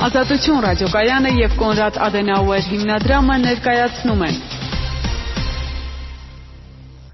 [0.00, 4.38] Ազատություն ռադիոկայանը եւ Կոնրադ Ադենաուեր հիմնադրամը ներկայացնում են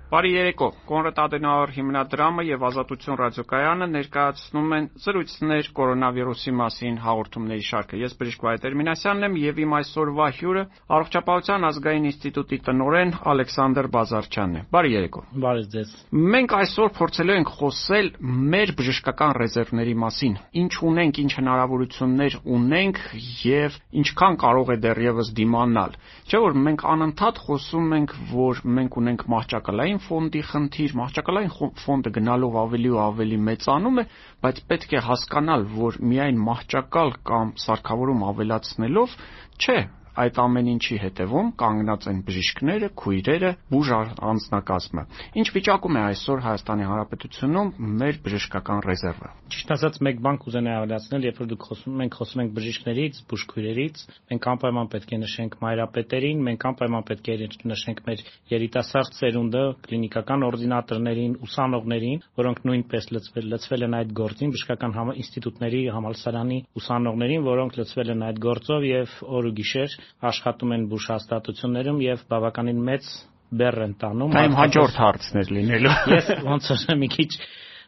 [0.06, 7.98] Բարի երեկո։ Կոնրադ Ադենաուեր հիմնադրամը եւ Ազատություն ռադիոկայանը ներկայացնում են զրույցներ կորոնավիրուսի մասին հաղորդումների շարքը։
[8.04, 10.62] Ես Բժիշկ Վայտեր Մինասյանն եմ եւ իմ այսօրվա հյուրը
[10.94, 15.90] Առողջապահության ազգային ինստիտուտի տնօրեն Ալեքսանդր Բազարչյանն է։ Բարի երեկո։ Բարի ձեզ։
[16.36, 18.06] Մենք այսօր փորձելու ենք խոսել
[18.54, 23.02] մեր բժշկական ռեզերվների մասին։ Ինչ ունենք, ինչ հնարավորություններ ունենք
[23.42, 29.26] եւ ինչքան կարող է դեռևս դիմանալ։ Չէ՞ որ մենք անընդհատ խոսում ենք, որ մենք ունենք
[29.30, 34.04] մահճակալային մահճակալային ֆոնդի խնդիր, մահճակալային ֆոնդը գնալով ավելի ու ավելի մեծանում է,
[34.44, 39.16] բայց պետք է հասկանալ, որ միայն մահճակալ կամ սարքավորում ավելացնելով
[39.56, 39.78] չէ
[40.16, 45.02] այդ ամեն ինչի հետևում կանգնած են բժիշկները, քույրերը, բուժ անձնակազմը։
[45.36, 51.26] Ինչ վիճակում է այսօր Հայաստանի Հանրապետությունում մեր բժշկական ռեզերվը։ Ճիշտ ասած, մեկ բան կուզենայի ավելացնել,
[51.26, 56.42] երբ որ դուք խոսում մենք խոսում ենք բժիշկներից, բուժքույրերից, մենք անպայման պետք է նշենք մայրապետերին,
[56.46, 58.24] մենք անպայման պետք է նշենք մեր
[58.56, 66.58] երիտասարդ սերունդը, կլինիկական օրդինատորներին, ուսանողներին, որոնք նույնպես լծվել լծվել են այդ գործին, բժշկական ինստիտուտների, համալսարանի
[66.80, 69.96] ուսանողներին, որոնք լծվել են այդ գործով եւ օր ու գիշեր
[70.30, 73.12] աշխատում են բուժ հաստատություններում եւ բավականին մեծ
[73.60, 77.30] բեռ են տանում։ Դա իմ հաջորդ հարցն էր լինելու։ Ես ոնց որ մի քիչ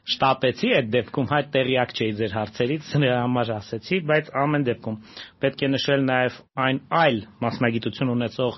[0.08, 4.96] շտապեցի այդ դեպքում հայ տեղյակ չէի ձեր հարցերից նրա համար ասեցի բայց ամեն դեպքում
[5.44, 8.56] պետք է նշել նաև այն այլ մասնագիտություն ունեցող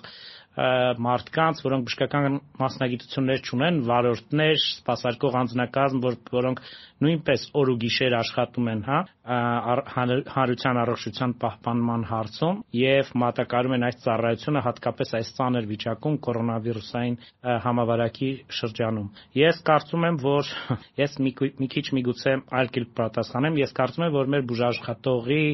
[0.51, 6.62] մարդկանց, որոնք բժշկական մասնագիտություններ չունեն, վարորդներ, սպասարկող անձնակազմ, որ, որոնք
[7.01, 8.98] նույնպես օր ու գիշեր աշխատում են, հա,
[9.31, 17.17] հանրության առողջության պահպանման հարցում եւ մատակարարում են այս ծառայությունը հատկապես այս ցաներ վիճակում կորոնավիրուսային
[17.64, 19.09] համավարակի շրջանում։
[19.41, 20.51] Ես կարծում եմ, որ
[21.05, 25.45] ես մի, մի քիչ միգուցե այլ կերպ պատասխանեմ, ես կարծում եմ, որ մեր բուժաշխատողի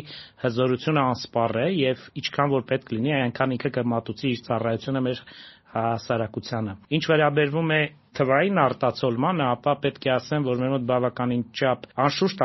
[0.47, 5.22] հզորությունը անսպառ է եւ ինչքան որ պետք լինի, այնքան ինքը կմատուցի իր ծառայությունը մեր
[5.76, 7.81] հասարակությանը։ Ինչ վերաբերվում է
[8.16, 12.44] թվային արտացոլմանը, ապա պետք է ասեմ, որ մեր մոտ բավականին չափ անշուշտ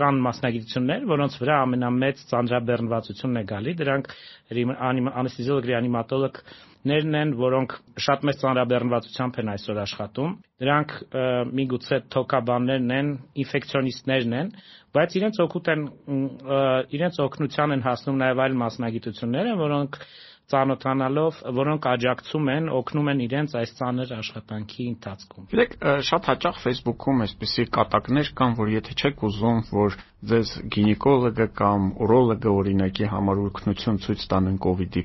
[0.00, 4.12] կան մասնագիտություններ, որոնց վրա ամենամեծ ծանրաբեռնվածությունն է գալի, դրանք
[5.22, 6.40] անեստեզիոլոգ, ռեանիմատոլոգ
[6.82, 10.94] ներն են, որոնք շատ մեծ ծանրաբեռնվածությամբ են այսօր աշխատում։ Դրանք
[11.60, 13.12] միգուցե թոքաբաններն են,
[13.44, 14.50] ինֆեկցիոնիստներն են,
[14.96, 15.84] բայց իրենց օգուտ են
[16.98, 20.00] իրենց օգնության են հասնում նաև այլ մասնագիտությունները, որոնք
[20.52, 25.76] ծանոթանալով, որոնք աջակցում են, օգնում են իրենց այս ծանր աշխատանքի ընթացքում։ Գիտեք,
[26.08, 32.50] շատ հաճախ Facebook-ում այսպիսի կատակներ կան, որ եթե չեք ուզում, որ ձեզ գինեկոլոգը կամ ուրոլոգը
[32.54, 35.02] օրինակի համար օգնություն ցույց տանեն կ ូវ իդի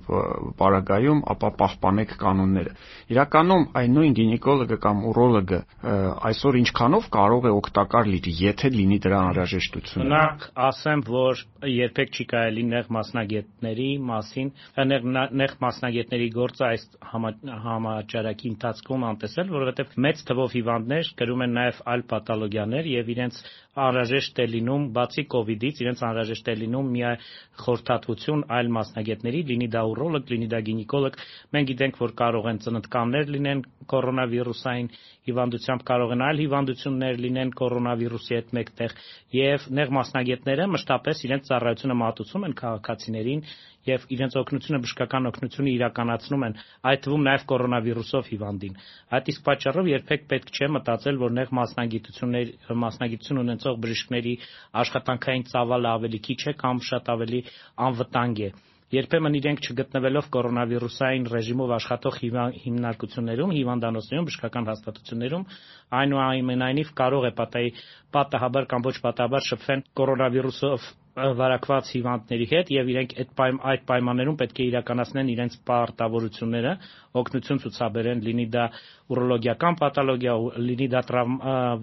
[0.59, 2.73] պարագայում, ապա պահպանեք կանոնները։
[3.15, 5.59] Իրականում այն նույն գինեկոլոգը կամ ուրոլոգը
[6.29, 11.41] այսօր ինչքանով կարող է օգտակար լինի, եթե լինի դրա անհրաժեշտությունը։ Նախ ասեմ, որ
[11.73, 14.53] երբեք չի կարելի նեղ մասնագետների մասին,
[15.41, 16.87] նեղ մասնագետների գործը այս
[17.65, 23.41] համաճարակի ընթացքում անտեսել, որովհետև մեծ թվով հիվանդներ կրում են նաև այլ պաթոլոգիաներ եւ իրենց
[23.77, 27.03] անհրաժեշտ է լինում բացի կ ូវ իդից իրենց անհրաժեշտ է լինում մի
[27.61, 31.19] խորհրդատվություն այլ մասնագետների, լինի դա ուրոլոգ, լինի դա գինեկոլոգ։
[31.57, 33.61] Մենք գիտենք, որ կարող են ծննդկաններ լինեն
[33.93, 34.89] կորոնավիրուսային
[35.27, 38.93] հիվանդությամբ, կարող են այլ հիվանդություններ լինեն կորոնավիրուսի հետ մեկտեղ
[39.37, 43.43] եւ նեղ մասնագետները մշտապես իրենց ծառայությունը մատուցում են քաղաքացիներին
[43.87, 46.55] եւ իրենց օգնությունը բժշկական օգնությունը իրականացնում են,
[46.91, 48.79] այդ թվում նաեւ կորոնավիրուսով հիվանդին։
[49.17, 52.55] Այդ իսկ պատճառով երբեք պետք չէ մտածել, որ նեղ մասնագիտություններ
[52.87, 54.33] մասնագիտություն ունեցող բժիշկների
[54.83, 57.43] աշխատանքային ծավալը ավելի քիչ է կամ շատ ավելի
[57.87, 58.51] անվտանգ է
[58.93, 65.43] երբեմն իրենք չգտնվելով կորոնավիրուսային ռեժիմով աշխատող հիմնարկություններում, հիվանդանոցներում, բժշկական հաստատություններում,
[65.99, 67.33] այնուամենայնիվ կարող է
[68.15, 70.87] պատահաբար կամ ոչ պատահաբար շփվեն կորոնավիրուսով
[71.17, 76.73] վարակված հիվանդների հետ եւ իրենք այդ պայմ, այդ պայմաններում պետք է իրականացնեն իրենց պարտավորությունները,
[77.17, 78.65] օգնություն ցուցաբերեն, լինի դա
[79.07, 80.33] ուրոլոգիական պաթոլոգիա,
[80.67, 81.01] լինի դա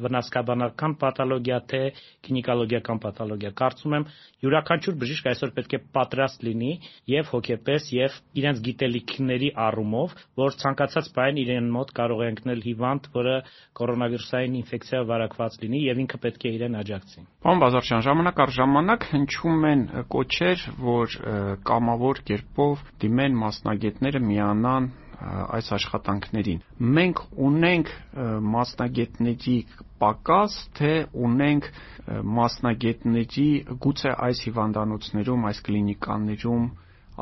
[0.05, 1.81] վնասկաբանական պաթոլոգիա, թե
[2.29, 4.05] գինեկոլոգիական պաթոլոգիա։ Կարծում եմ
[4.45, 6.73] յուրաքանչյուր բժիշկ այսօր պետք է պատրաստ լինի
[7.15, 10.15] եւ հոգեպես եւ իրենց գիտելիքների առումով,
[10.45, 13.37] որ ցանկացած բան իրեն մոտ կարող է ընկնել հիվանդ, որը
[13.81, 19.09] կորոնավիրուսային ինֆեկցիա վարակված լինի եւ ինքը պետք է իրեն աջակցի։ Պարոն Բազարչյան, ժամանակ առ ժամանակ
[19.25, 19.83] հնչում են
[20.13, 21.15] կոչեր, որ
[21.65, 24.89] կամավոր կերպով դիմեն մասնագետները միանան
[25.25, 26.61] այս աշխատանքներին։
[26.99, 27.91] Մենք ունենք
[28.55, 29.57] մասնագետների
[30.03, 30.93] պակաս, թե
[31.29, 31.69] ունենք
[32.39, 33.49] մասնագետների
[33.85, 36.67] գուցե այս հիվանդանոցներում, այս կլինիկաներում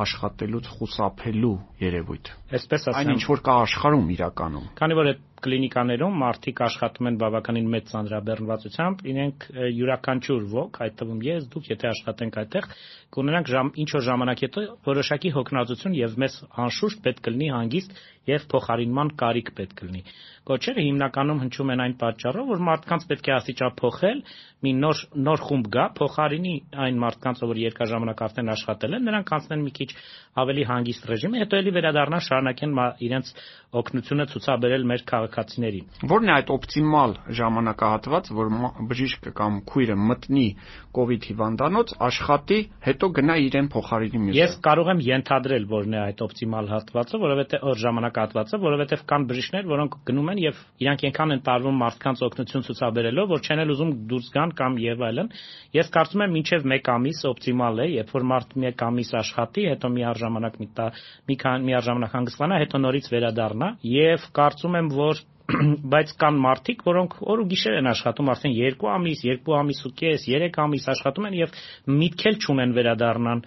[0.03, 6.19] աշխատելուց խուսափելու երևույթ։ Այսպես ասեմ, այն ինչ որ կա աշխարհում իրականում։ Քանի որ այդ կլինիկաներում
[6.23, 9.47] մարդիկ աշխատում են բավականին մեծ ծանրաբեռնվածությամբ, իրենք
[9.79, 12.69] յուրաքանչյուր ոք, այդ թվում ես, դուք, եթե աշխատենք այդտեղ,
[13.13, 17.97] կունենանք ժամ ինչ որ ժամանակ հետո որոշակի հոգնածություն եւ մեզ անշուշտ պետք կլինի հանգիստ
[18.33, 20.03] եւ փոխարինման կարիք պետք կլինի։
[20.47, 24.23] Կոչերը հիմնականում հնչում են այն պատճառով, որ մարդկանց պետք է աստիճան փոխել,
[24.63, 26.55] մի նոր նոր խումբ գա, փոխարինի
[26.87, 29.89] այն մարդկանց, ով երկար ժամանակ արդեն աշխատել են, նրանք անցնեն մի քիչ
[30.33, 32.71] ավելի հանգիստ ռեժիմի, հետո էլի վերադառնան շարունակեն
[33.05, 33.33] իրենց
[33.73, 38.51] օգնությունը ցուցաբերել մեր քաղաքացիներին։ Որն է այդ օպտիմալ ժամանակահատված, որ
[38.93, 40.47] բժիշկը կամ քույրը մտնի
[40.93, 46.21] իդ հիվանդանոց, աշխատի, հետո գնա իրեն փոխարինի մյուսը։ Ես կարող եմ ենթադրել, որն է այդ
[46.27, 51.43] օպտիմալ հատվածը, որովհետեւ օր ժամանակահատվածը, որովհետեւ կան բժիշկներ, որոնք գնում են եւ իրանք այնքան են
[51.49, 55.33] տարվում մարդկանց օգնություն ցուցաբերելով, որ չեն էլ ուզում դուրս գան կամ եւ այլն։
[55.73, 59.93] Ես կարծում եմ մինչեւ 1 ամիս օպտիմալ է, երբ որ մարդ 1 ամիս աշխատի, հետո
[59.97, 60.89] մի առժամանակ մի տա
[61.29, 65.23] մի քան մի առժամանակ հանգստանա, հետո նորից վերադառնա եւ կարծում եմ, որ
[65.93, 69.91] բայց կան մարդիկ, որոնք օր ու գիշեր են աշխատում, արդեն 2 ամիս, 2 ամիս ու
[69.99, 71.57] կես, 3 ամիս աշխատում են եւ
[72.03, 73.43] միտքել չունեն վերադառնան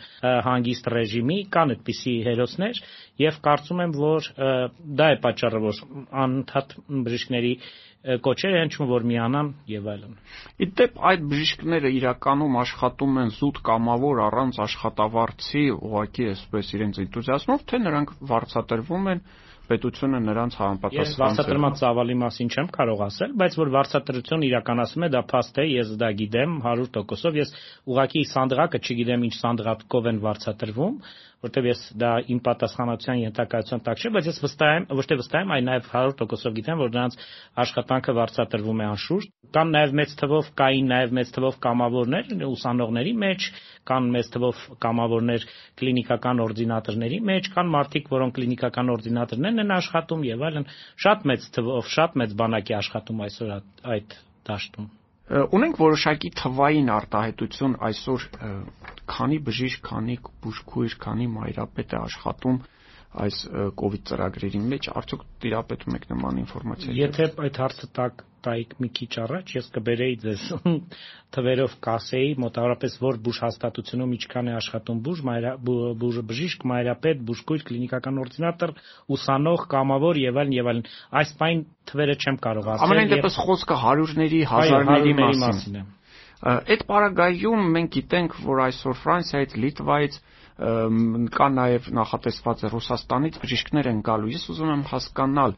[0.50, 2.82] հանգիստ ռեժիմի, կան այդպիսի հերոսներ
[3.24, 4.30] եւ կարծում եմ, որ
[5.00, 5.82] դա է պատճառը, որ
[6.26, 6.78] անընդհատ
[7.08, 7.54] բժիշկների
[8.06, 10.18] կոչեր են չում որ միանան եւ այլն։
[10.66, 17.82] Իդեպ այդ բժիշկները իրականում աշխատում են զուտ կամավոր առանց աշխատավարձի, ուղղակի այսպես իրենց энտուզիազմով, թե
[17.86, 19.26] նրանք վարձատրվում են
[19.66, 25.10] պետությունը նրանց համապատասխան Ես վարձատրման ծավալի մասին չեմ կարող ասել, բայց որ վարձատրություն իրականացում է,
[25.16, 27.54] դա փաստ է, ես դա գիտեմ 100%-ով, ես
[27.90, 31.00] ուղղակի սանդղակը չգիտեմ ինչ սանդղակով են վարձատրվում,
[31.44, 35.44] որտեվ ես դա իմ պատասխանատվության ենթակայության տակ չէ, բայց ես վստահ եմ, ոչ թե վստահ
[35.46, 37.18] եմ, այլ նաև 100%-ով գիտեմ, որ նրանց
[37.66, 43.48] աշխատանքը վարձատրվում է անշուշտ։ Կան նաև մեծ թվով կային նաև մեծ թվով կամավորներ ուսանողների մեջ,
[43.92, 45.48] կան մեծ թվով կամավորներ
[45.80, 50.70] կլինիկական օրդինատորների մեջ, կան մարդիկ, որոնք կլինիկական օրդինատորներն են աշխատում եւ այլն,
[51.06, 53.58] շատ մեծ թվով, շատ մեծ բանակի աշխատում այսօր
[53.96, 54.20] այդ
[54.52, 54.94] դաշտում։
[55.26, 58.26] Ունենք որոշակի թվային արտահայտություն այսօր
[59.14, 62.60] քանի բժիշկ, քանի բուժքույր, քանի մայրապետ է աշխատում
[63.16, 63.38] այս
[63.76, 68.74] կ ូវ իդ ծրագրերի մեջ, արդյոք տիրապետում եք նման ինֆորմացիայի։ Եթե այդ հարցը տակ տայիք
[68.84, 70.44] մի քիչ առաջ, ես կբերեի ձեզ
[71.36, 75.24] թվերով կասեի մոտավորապես որ բուժ հաստատությունում ինչքան է աշխատում բուժ,
[76.04, 78.76] բուժ բժիշկ, մայրապետ, բուժքույր, կլինիկական օրդինատոր,
[79.16, 80.86] ուսանող, կամավոր եւ այլն եւ այլն։
[81.22, 85.86] Այս պայն թվերը չեմ կարող ասել։ Ամենայն դեպս խոսքը հարյուրների, հազարների մասին է։
[86.46, 90.18] Այդ պարագայում մենք գիտենք, որ այսօր Ֆրանսիայից, Լիտվայից
[90.56, 95.56] կա նաև նախատեսված է Ռուսաստանից բժիշկներ են գալու։ Ես ուզում եմ հասկանալ,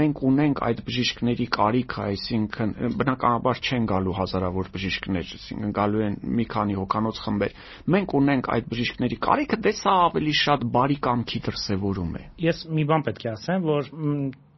[0.00, 6.46] մենք ունենք այդ բժիշկների կարիքը, այսինքն բնականաբար չեն գալու հազարավոր բժիշկներ, այսինքն գալու են մի
[6.52, 7.56] քանի հոգանոց խմբեր։
[7.94, 12.84] Մենք ունենք այդ բժիշկների կարիքը, դե սա ավելի շատ բարի կամքի դրսևորում է։ Ես մի
[12.92, 13.88] բան պետք է ասեմ, որ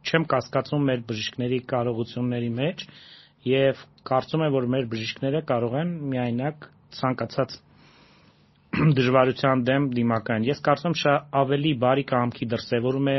[0.07, 2.83] չեմ կասկածում մեր բժիշկների կարողությունների մեջ
[3.47, 6.67] եւ կարծում եմ, որ մեր բժիշկները կարող են միայնակ
[6.97, 7.57] ցանկացած
[8.97, 13.17] դժվարության դեմ դիմակայեն։ Ես կարծում շատ ավելի բարի կամքի դրսևորում է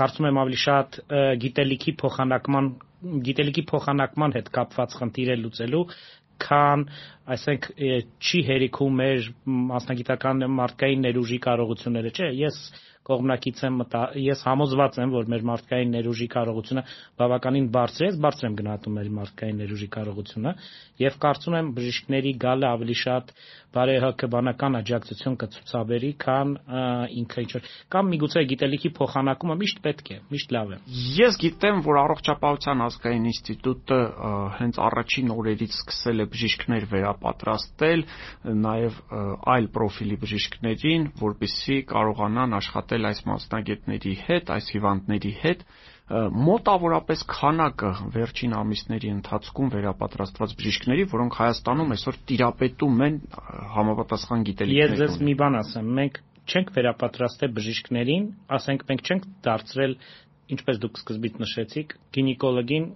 [0.00, 0.98] կարծում եմ ավելի շատ
[1.44, 2.68] գիտելիքի փոխանակման
[3.26, 5.82] գիտելիքի փոխանակման հետ կապված խնդիր է լուծելու
[6.46, 6.84] քան
[7.36, 9.28] այսենք չի հերիքում մեր
[9.72, 12.58] մասնագիտական մարդկային ներուժի կարողությունները չէ ես
[13.06, 16.84] կողմնակից եմ մտա ես համոզված եմ որ մեր մարդկային ներուժի կարողությունը
[17.20, 20.54] բավականին բարձր է ես բարձր եմ գնահատում մեր մարդկային ներուժի կարողությունը
[21.06, 23.32] եւ կարծում եմ բժիշկների գալը ավելի շատ
[23.76, 26.52] բարեհոգեբանական աջակցություն կցուցաբերի, քան
[27.20, 30.78] ինքը ինչ որ կամ միգուցե գիտելիքի փոխանակումը միշտ պետք է, միշտ լավ է։
[31.16, 33.98] Ես գիտեմ, որ առողջապահության ազգային ինստիտուտը
[34.60, 38.04] հենց առաջին օրերից սկսել է բժիշկներ վերապատրաստել,
[38.64, 39.00] նաև
[39.56, 45.64] այլ պրոֆիլի բժիշկներին, որպիսի կարողանան աշխատել այս մասնագետների հետ, այս հիվանդների հետ
[46.06, 53.16] մոտավորապես քանակը վերջին ամիսների ընթացքում վերապատրաստված բժիշկների, որոնք Հայաստանում այսօր տիրապետում են
[53.74, 59.96] համապատասխան գիտելիքների։ Ես ձեզ մի բան ասեմ, մենք չենք վերապատրաստել բժիշկներին, ասենք մենք չենք դարձրել,
[60.54, 62.86] ինչպես դուք սկզբից նշեցիք, գինեկոլոգին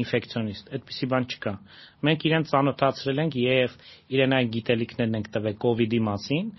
[0.00, 1.52] ինֆեկցիոնիստ, այդպիսի բան չկա։
[2.06, 3.72] Մենք իրեն ծանոթացրել ենք եւ
[4.14, 6.52] իրեն այն գիտելիքներն ենք տվել կ ូវ իդի մասին,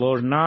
[0.00, 0.46] որ նա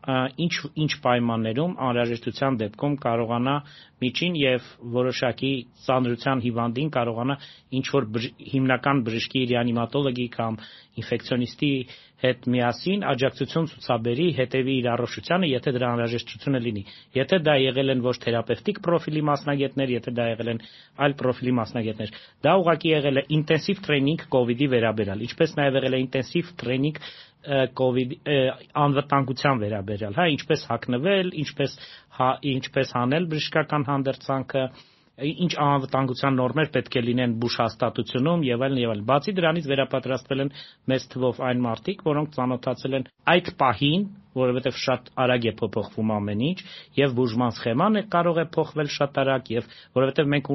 [0.00, 3.54] ինչ ինչ պայմաններում անհրաժեշտության դեպքում կարողանա
[4.00, 5.50] միջին եւ որոշակի
[5.84, 7.36] ծանրության հիվանդին կարողանա
[7.80, 8.06] ինչ որ
[8.54, 10.56] հիմնական բժշկի ռեանիմատոլոգի կամ
[11.00, 11.72] ինֆեկցիոնիստի
[12.20, 16.82] հետ միասին աջակցություն ցուցաբերի հետևի իր առողջությանը, եթե դրա անհրաժեշտությունը լինի։
[17.16, 20.60] Եթե դա եղել են ոչ թերապևտիկ պրոֆիլի մասնագետներ, եթե դա եղել են
[21.00, 22.12] այլ պրոֆիլի մասնագետներ,
[22.44, 26.52] դա ուղղակի եղել է ինտենսիվ տրեյնինգ կ ូវ իդի վերաբերյալ, ինչպես նաև եղել է ինտենսիվ
[26.60, 27.02] տրեյնինգ
[27.80, 28.16] կոവിഡ്
[28.76, 31.76] անվտանգության վերաբերյալ, հա, ինչպես հակնվել, ինչպես
[32.18, 34.64] հա, ինչպես հանել բժշկական հանդերձանքը,
[35.20, 40.42] ինչ անվտանգության նորմեր պետք է լինեն բուժ հաստատությունում եւ այլն եւ այլն։ Բացի դրանից վերապատրաստվել
[40.44, 40.52] են
[40.92, 44.06] մեծ թվով այն մարդիկ, որոնք ծանոթացել են այդ պահին
[44.36, 46.58] որովհետև շատ արագ է փոփոխվում ամեն ինչ
[47.00, 50.50] եւ բուժման սխեման է կարող է փոխվել շատ արագ եւ որովհետև մենք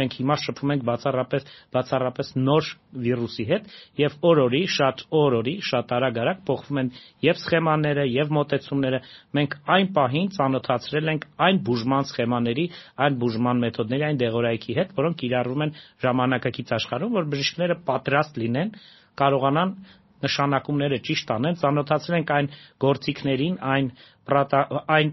[0.00, 1.46] մենք հիմա շփվում ենք բացառապես
[1.76, 2.70] բացառապես նոր
[3.06, 3.70] վիրուսի հետ
[4.00, 6.90] եւ օրորի շատ օրորի շատ արագ-արագ փոխվում են
[7.30, 9.00] եւ սխեմաները եւ մոտեցումները
[9.38, 12.66] մենք այն պահին ծանոթացրել ենք այն բուժման սխեմաների
[13.06, 18.74] այն բուժման մեթոդների այն դեղորայքի հետ որոնք կիրառվում են ժամանակակից աշխարհում որ բժիշկները պատրաստ լինեն
[19.20, 19.74] կարողանան
[20.26, 22.52] նշանակումները ճիշտ անեն, ծանոթացրել ենք այն
[22.86, 23.90] գործիքներին, այն
[25.00, 25.12] այն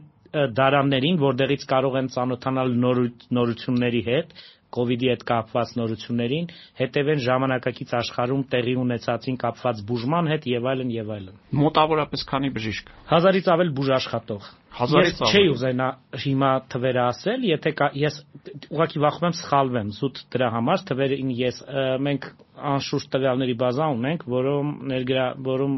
[0.57, 4.33] դարաններին, որտեղից կարող են ծանոթանալ նորությունների հետ,
[4.77, 6.47] իդի հետ կապված նորություններին,
[6.77, 12.91] հետևեն ժամանակակից աշխարհում տեղի ունեցածին կապված բուժման հետ եւ այլն եւ այլն։ Մոտավորապես քանի բժիշկ։
[13.11, 15.87] Հազարից ավել բուժ աշխատող։ Հազարից ավել։ Ես չէի ուզենա
[16.27, 18.19] հիմա թվերը ասել, եթե կա, ես
[18.67, 21.61] ուղղակի վախում եմ սխալվեմ զուտ դրա համար, թվերին ես
[22.07, 22.29] մենք
[22.71, 25.75] անշուշտ տվյալների բազա ունենք, որում ներգրա որում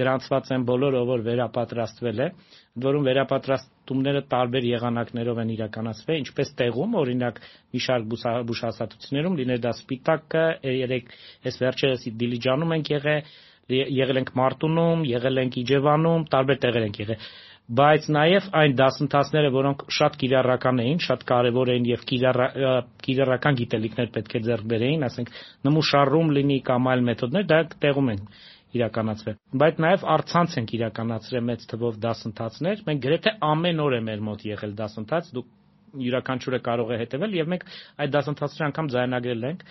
[0.00, 2.28] գրանցված են բոլոր ով որ վերապատրաստվել է,
[2.86, 7.42] որում վերապատրաստումները տարբեր եղանակներով են իրականացվել, ինչպես տեղում, օրինակ
[7.74, 8.08] մի շարք
[8.50, 10.44] բուժհաստատություններում լիներ դա Սպիտակը,
[10.80, 11.14] երեք
[11.50, 13.30] այս վերջերս Դիլիջանում ենք եղել,
[14.00, 17.28] եղել ենք Մարտունում, եղել ենք Իջևանում, տարբեր տեղեր ենք եղել
[17.70, 24.34] բայց նաև այն դասընթացները, որոնք շատ կիրառական էին, շատ կարևոր էին եւ կիրառական գիտելիքներ պետք
[24.34, 25.30] է ձեռք բերեին, ասենք
[25.68, 28.24] նմուշառում լինի կամ այլ մեթոդներ, դա տեղում են
[28.80, 34.20] իրականացվել։ Բայց նաև արցանց ենք իրականացրել մեծ թվով դասընթացներ։ Մենք գրեթե ամեն օր է մեր
[34.30, 35.48] մոտ եղել դասընթաց, դուք
[36.10, 37.64] յուրաքանչյուրը կարող է հետևել եւ մենք
[38.04, 39.64] այդ դասընթացները անգամ ձայնագրել ենք։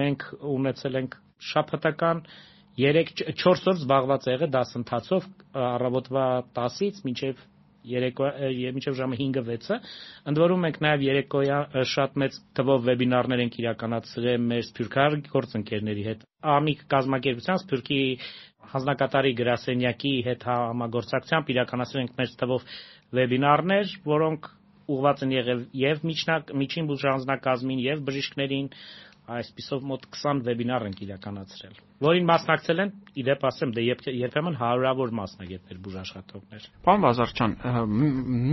[0.00, 1.16] Մենք ունեցել ենք
[1.54, 2.24] շաբաթական
[2.78, 5.26] 3-4 օր զբաղված եղել դասընթացով
[5.64, 6.24] առավոտվա
[6.58, 7.42] 10-ից մինչև
[7.84, 8.28] երեկո
[8.74, 9.76] մինչև ժամը 5-ը 6-ը
[10.30, 16.24] ընդ որում մենք նաև երեկոյան շատ մեծ թվով վեբինարներ ենք իրականացրել մեր սփյուռքահար գործընկերների հետ
[16.54, 18.00] ամիկ կազմակերպության սփյուռքի
[18.74, 22.68] հանձնակատարի գրասենյակի հետ համագործակցությամբ իրականացրել ենք մեծ թվով
[23.20, 24.50] վեբինարներ որոնք
[24.94, 28.66] ուղղված են եղել եւ միջնակ միջին բուժանձնակազմին եւ բժիշկներին
[29.24, 32.90] այսպիսով մոտ 20 վեբինար ենք իրականացրել, որին մասնակցել են,
[33.22, 33.84] իդեպ ասեմ, դե
[34.20, 37.56] երբեմն հարյուրավոր մասնագետներ, բուժաշխատողներ։ Պարոն Վազարչյան,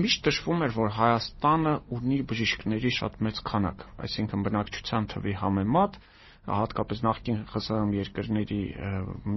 [0.05, 5.99] միշտ նշվում էր, որ Հայաստանը ունի բժիշկների շատ մեծ քանակ, այսինքն բնակչության թվի համեմատ
[6.41, 8.59] հատկապես նախկին ԽՍՀՄ երկրների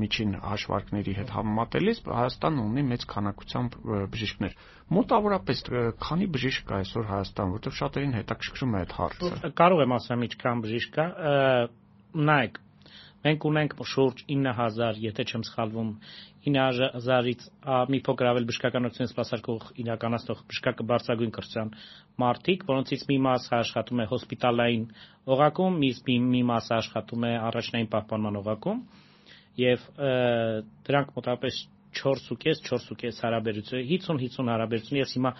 [0.02, 3.76] միջին հաշվարկների հետ համեմատելիս Հայաստանն ունի մեծ քանակությամբ
[4.14, 4.54] բժիշկներ։
[4.98, 5.60] Մոտավորապես
[6.00, 10.64] քանի բժիշկ կա այսօր Հայաստան, որովհետև շատերին հետաքրքրում է այդ հարցը։ Կարող եմ ասեմ ինչքան
[10.64, 11.06] բժիշկ կա։
[12.24, 12.58] Նայեք,
[13.24, 15.90] մենք ունենք շուրջ 9000, եթե չեմ սխալվում,
[16.44, 17.44] 9000-ից
[17.92, 21.70] մի փոքր ավել բժշկականություն սպասարկող իրականացնող բժշկակը բարձրագույն կրթության
[22.24, 24.84] մարդիկ, որոնցից մի մասը աշխատում է հոսպիտալային
[25.36, 28.84] օղակում, մի մի մասը աշխատում է առաջնային պահպանման օղակում
[29.64, 29.88] եւ
[30.84, 31.62] դրանք մոտավորապես
[31.94, 35.30] 4.5 4.5 հարաբերություն 50-50 հարաբերություն ես հիմա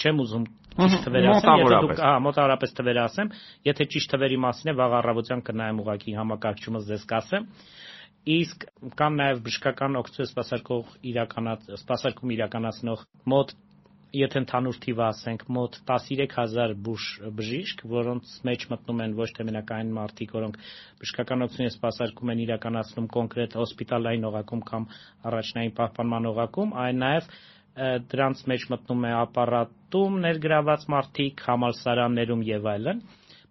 [0.00, 3.28] չեմ ուզում ճիշտ թվեր ասեմ, եթե դուք հա մոտավորապես թվեր ասեմ,
[3.68, 7.46] եթե ճիշտ թվերի մասին է վաղ առավոտյան կնայեմ ուղակի համակարգչումս ձեզ կասեմ
[8.24, 8.64] իսկ
[8.96, 13.54] կան նաև բժշկական օգնություն սպասարկող իրականաց սպասարկում իրականացնող մոտ
[14.14, 17.06] եթե ընդհանուր թիվը ասենք մոտ 13000 բուժ
[17.38, 20.58] բժիշկ, որոնց մեջ մտնում են ոչ թե մենակ այն մարդիկ, որոնք
[21.02, 24.86] բժշկական օգնություն սպասարկում են իրականացնում կոնկրետ հոսպիտալային օղակում կամ
[25.30, 27.28] առաջնային պահպանման օղակում, այլ նաև
[27.74, 33.00] դրանց մեջ մտնում է ապարատում ներգրաված մարդիկ, համալսարաններում եւ այլն։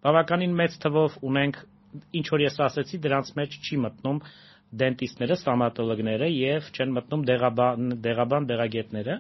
[0.03, 1.59] Բավականին մեծ թվով ունենք
[2.19, 4.21] ինչ որ ես ասացի, դրանց մեջ չի մտնում
[4.83, 9.17] դենտիստները, ստոմատոլոգները եւ չեն մտնում դեղաբան, դեղաբան դեղագետները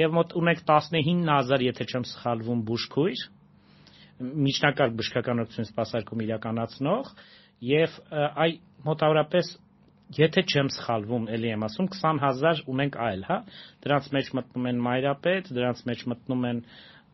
[0.00, 3.24] եւ մոտ ունենք 19000, եթե չեմ սխալվում, բուժքույր
[4.46, 7.10] միջնակարգ բժշկականություն սպասարկում իրականացնող
[7.68, 8.50] եւ այ
[8.86, 9.50] մոտավորապես
[10.14, 13.38] եթե չեմ սխալվում, ելի եմ ասում 20000 ունենք այլ, հա։
[13.86, 16.60] Դրանց մեջ մտնում են մայրապետ, դրանց մեջ մտնում են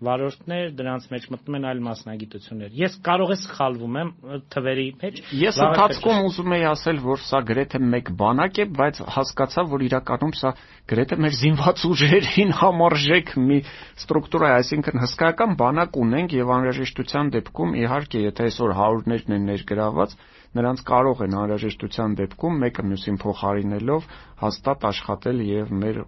[0.03, 4.11] վարորդներ, դրանց մեջ մտնում են այլ մասնագիտություններ։ Ես կարող է սխալվում եմ
[4.55, 9.65] թվերի մեջ։ Ես ընթացքում ուզում եի ասել, որ սա գրեթե մեկ բանակ է, բայց հասկացա,
[9.73, 10.53] որ իրականում սա
[10.93, 13.59] գրեթե մեր զինված ուժերին համարժեք մի
[14.03, 20.17] ստրուկտուրա է, այսինքն հսկայական բանակ ունենք եւ անհրաժեշտության դեպքում իհարկե, եթե այսօր հարյուրներն են ներգրաված,
[20.57, 24.09] նրանց կարող են անհրաժեշտության դեպքում մեկը մյուսին փոխարինելով
[24.43, 26.01] հաստատ աշխատել եւ մեր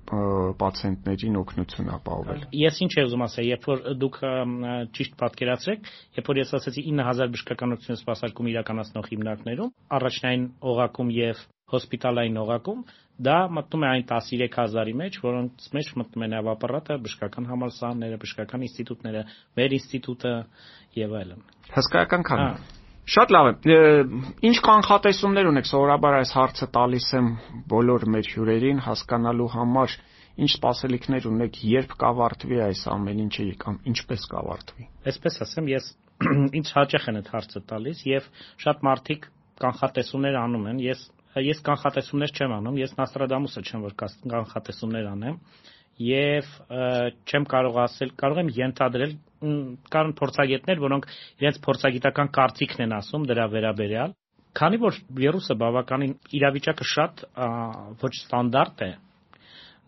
[0.60, 4.20] պացիենտներին օգնություն ապահովել։ Ես ինչ եմ ուզում ասել, երբ որ դուք
[4.98, 11.42] ճիշտ պատկերացրեք, երբ որ ես ասացի 9000 բժշկականություն սպասարկում իրականացնող հիմնարկներում, առաջնային օղակում եւ
[11.74, 12.84] հոսպիտալային օղակում,
[13.24, 19.26] դա մտնում է այն 13000-ի մեջ, որոնց մեջ մտնում է նավապարատը, բժշկական համալսարանները, բժշկական ինստիտուտները,
[19.58, 20.34] մեր ինստիտուտը
[21.00, 21.44] եւ այլն։
[21.78, 22.42] Հսկայական քան։
[23.04, 23.76] Շատ լավ է։
[24.48, 27.26] Ինչ կանխատեսումներ ունեք սովորաբար այս հարցը տալիս եմ
[27.68, 29.96] բոլոր մեր հյուրերին հասկանալու համար,
[30.40, 35.90] ինչ սպասելիքներ ունեք, երբ կավարտվի այս ամեն ինչը կամ ինչպես կավարտվի։ Այսպես ասեմ, ես
[36.58, 38.30] ինձ հաճախ են այդ հարցը տալիս եւ
[38.64, 39.28] շատ մարդիկ
[39.64, 41.04] կանխատեսումներ անում են։ Ես
[41.44, 43.94] ես կանխատեսումներ չեմ անում, ես Նաստրադամուսը չեմ, որ
[44.32, 45.38] կանխատեսումներ անեմ
[46.04, 46.50] եւ
[47.30, 49.12] չեմ կարող ասել, կարող եմ ենթադրել
[49.94, 51.08] կան փորձագետներ, որոնք
[51.42, 54.14] իրենց փորձագիտական կարծիքն են ասում դրա վերաբերյալ։
[54.54, 57.24] Քանի որ վիրուսը բավականին իրավիճակը շատ
[58.04, 58.90] ոչ ստանդարտ է,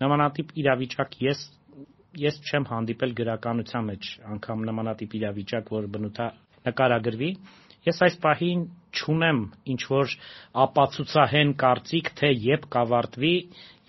[0.03, 1.45] նմանատիպ իրավիճակ ես
[2.17, 6.27] ես չեմ հանդիպել գրականության մեջ անգամ նմանատիպ իրավիճակ, որ բնութա
[6.67, 7.31] նկարագրվի,
[7.87, 8.63] Ես այս պահին
[8.97, 9.41] չունեմ
[9.73, 10.15] ինչ որ
[10.67, 13.35] ապացուցահեն կարծիք, թե երբ կավարտվի,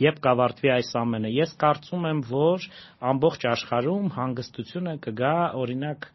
[0.07, 2.67] երբ կավարտվի այս ամենը։ Ես կարծում եմ, որ
[3.11, 6.11] ամբողջ աշխարհում հանգստությունը կգա, օրինակ,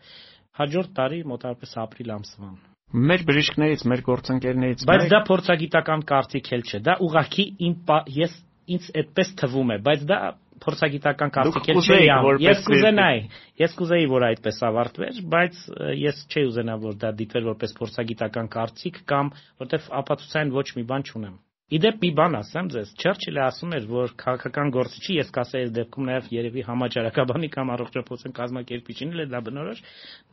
[0.63, 2.55] հաջորդ տարի մոտավորապես ապրիլ ամսվան։
[2.93, 7.77] Մեր բժիշկներից, մեր գործընկերներից Բայց դա փորձագիտական կարծիք էլ չէ։ Դա ուղղակի իմ
[8.13, 8.35] ես
[8.73, 10.19] ինձ այդպես թվում է, բայց դա
[10.63, 13.23] փորձագիտական կարծիք էլ չէի անում։ Ես կուզենայի,
[13.63, 15.63] ես կուզեի, որ այդպես ավարտվեր, բայց
[16.03, 21.09] ես չէի ուզենա, որ դա դիտվեր որպես փորձագիտական կարծիք կամ որտեվ ապացուցային ոչ մի բան
[21.13, 21.41] չունեմ։
[21.73, 26.09] Իդեպ մի բան ասեմ ձեզ, Չերչիլը ասում էր, որ քաղաքական գործիչի, ես կասեի այս դեպքում
[26.11, 29.81] նաև երևի համաճարակաբանի կամ առողջապահության կազմակերպիչին էլ դա բնորոշ,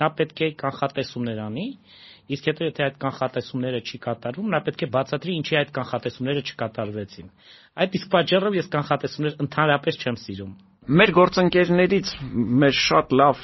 [0.04, 1.66] նա պետք է կանխատեսումներ անի,
[2.30, 7.30] իսկ հետո եթե այդ կանխատեսումները չի կատարվում, նա պետք է բացատրի ինչի այդ կանխատեսումները չկատարվեցին։
[7.80, 10.52] Այդ իսկ պատճառով ես կանխատեսումներ ընդհանրապես չեմ սիրում։
[10.90, 12.12] Մեր գործընկերներից
[12.62, 13.42] մեր շատ լավ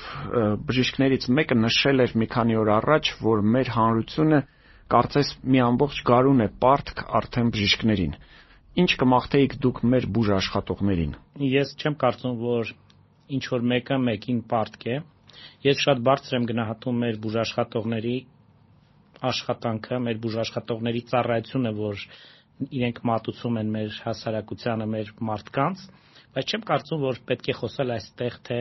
[0.69, 4.39] բժիշկներից մեկը նշել էր մի քանի օր առաջ, որ մեր հանրությունը
[4.95, 8.15] կարծես մի ամբողջ գարուն է պարտք արդեն բժիշկներին։
[8.81, 11.13] Ինչ կմաղթեիք դուք մեր բուժ աշխատողներին։
[11.49, 12.73] Ես չեմ կարծում, որ
[13.35, 14.97] ինչ որ մեկը մեկին պարտք է։
[15.65, 18.15] Ես շատ բարձր եմ գնահատում մեր բուժ աշխատողների
[19.29, 22.03] աշխատանքը, մեր բուժ աշխատողների ծառայությունը, որ
[22.65, 25.85] իրենք մատուցում են մեր հասարակությանը, մեր մարդկանց,
[26.35, 28.59] բայց չեմ կարծում, որ պետք է խոսել այստեղ թե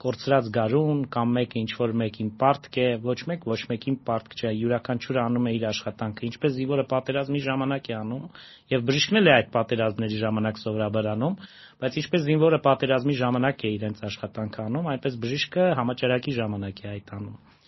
[0.00, 4.52] կորցրած գարուն կամ մեկը ինչ որ մեկին պարտք է, ոչ մեկ ոչ մեկին պարտք չէ,
[4.56, 8.24] յուրաքանչյուրը անում է իր աշխատանքը, ինչպես զինվորը պատերազմի ժամանակ է անում,
[8.72, 11.36] եւ բժիշկն էլ է այդ պատերազմների ժամանակ սովորաբար անում,
[11.84, 17.14] բայց ինչպես զինվորը պատերազմի ժամանակ է իրենց աշխատանքը անում, այնպես բժիշկը համաճարակի ժամանակ է այդ
[17.20, 17.59] անում։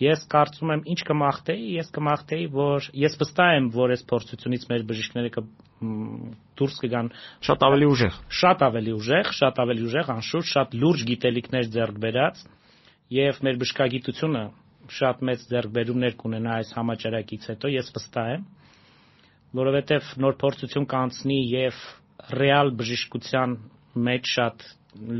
[0.00, 4.84] Ես կարծում եմ, ինչ կմաղթեի, ես կմաղթեի, որ ես վստահ եմ, որ այս փորձությունից մեր
[4.90, 5.42] բժիշկները կ
[6.60, 7.10] դուրս կգան
[7.48, 12.42] շատ ավելի ուժեղ։ Շատ ավելի ուժեղ, շատ ավելի ուժեղ, անշուշտ, շատ լուրջ գիտելիքներ ձեռք բերած
[13.16, 14.42] եւ մեր բժշկագիտությունը
[14.90, 18.44] շատ մեծ ձեռքբերումներ կունենա այս համաճարակից հետո, ես վստահ եմ,
[19.60, 21.80] որովհետեւ նոր փորձություն կանցնի եւ
[22.40, 23.56] ռեալ բժշկության
[24.08, 24.66] մեջ շատ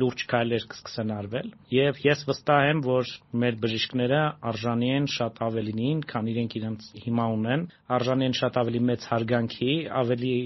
[0.00, 3.10] լուրջ քայլեր կսկսեն արվել եւ ես վստահ եմ, որ
[3.42, 7.66] մեր բժիշկները արժանի են շատ ավելինին, քան իրենք իրենց հիմա ունեն,
[7.98, 10.38] արժանի են շատ ավելի մեծ հարգանքի, ավելի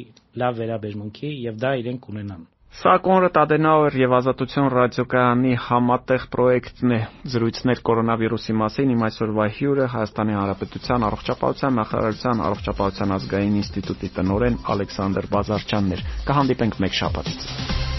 [0.45, 6.99] լավ վերաբերմունքի եւ դա իրենք ունենան։ Սա Կոնրադ Ադենաուեր եւ Ազատություն ռադիոկայանի համատեղ պրոյեկտն է։
[7.35, 15.33] Զրույցներ կորոնավիրուսի մասին իմ այսօրվա հյուրը Հայաստանի Հանրապետության առողջապահության նախարարության առողջապահության ազգային ինստիտուտի տնօրեն Ալեքսանդր
[15.39, 17.94] Բազարչյանն էր։ Կհանդիպենք մեկ շաբաթից։